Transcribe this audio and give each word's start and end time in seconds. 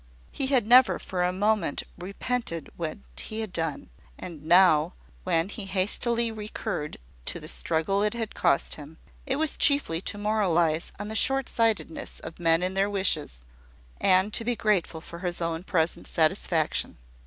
He 0.31 0.47
had 0.47 0.65
never 0.65 0.97
for 0.97 1.21
a 1.21 1.31
moment 1.31 1.83
repented 1.95 2.69
what 2.75 2.97
he 3.17 3.41
had 3.41 3.53
done; 3.53 3.91
and 4.17 4.41
now, 4.43 4.95
when 5.25 5.47
he 5.49 5.65
hastily 5.65 6.31
recurred 6.31 6.97
to 7.25 7.39
the 7.39 7.47
struggle 7.47 8.01
it 8.01 8.15
had 8.15 8.33
cost 8.33 8.73
him, 8.77 8.97
it 9.27 9.35
was 9.35 9.55
chiefly 9.55 10.01
to 10.01 10.17
moralise 10.17 10.91
on 10.97 11.09
the 11.09 11.15
short 11.15 11.47
sightedness 11.47 12.19
of 12.21 12.39
men 12.39 12.63
in 12.63 12.73
their 12.73 12.89
wishes, 12.89 13.43
and 13.99 14.33
to 14.33 14.43
be 14.43 14.55
grateful 14.55 15.01
for 15.01 15.19
his 15.19 15.39
own 15.39 15.61
present 15.63 16.07
satisfaction. 16.07 16.97